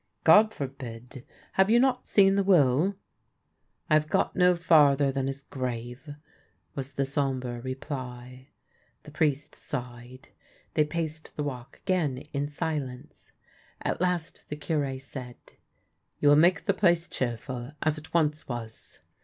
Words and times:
"God 0.33 0.51
forbid! 0.51 1.23
Have 1.53 1.69
you 1.69 1.79
not 1.79 2.07
seen 2.07 2.33
the 2.33 2.43
will?"" 2.43 2.95
I 3.91 3.93
have 3.93 4.09
got 4.09 4.35
no 4.35 4.55
farther 4.55 5.11
than 5.11 5.27
his 5.27 5.43
grave," 5.43 6.15
was 6.73 6.93
the 6.93 7.05
som 7.05 7.39
bre 7.39 7.59
reply. 7.59 8.47
The 9.03 9.11
priest 9.11 9.53
sighed. 9.53 10.29
They 10.73 10.85
paced 10.85 11.35
the 11.35 11.43
walk 11.43 11.77
again 11.85 12.17
in 12.33 12.47
silence. 12.47 13.31
At 13.83 14.01
last 14.01 14.49
the 14.49 14.55
Cure 14.55 14.97
said:" 14.97 15.35
You 16.19 16.29
will 16.29 16.35
make 16.35 16.63
the 16.65 16.73
place 16.73 17.07
cheerful, 17.07 17.73
as 17.83 17.99
it 17.99 18.11
once 18.11 18.47
was." 18.47 18.97